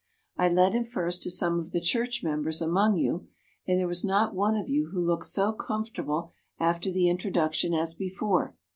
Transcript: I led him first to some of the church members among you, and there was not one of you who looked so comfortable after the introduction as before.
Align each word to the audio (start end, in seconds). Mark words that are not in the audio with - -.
I 0.35 0.49
led 0.49 0.73
him 0.73 0.83
first 0.83 1.21
to 1.21 1.29
some 1.29 1.59
of 1.59 1.69
the 1.69 1.79
church 1.79 2.23
members 2.23 2.59
among 2.59 2.97
you, 2.97 3.27
and 3.67 3.77
there 3.77 3.85
was 3.87 4.03
not 4.03 4.33
one 4.33 4.55
of 4.57 4.67
you 4.67 4.87
who 4.89 4.99
looked 4.99 5.27
so 5.27 5.53
comfortable 5.53 6.31
after 6.59 6.91
the 6.91 7.07
introduction 7.07 7.75
as 7.75 7.93
before. 7.93 8.55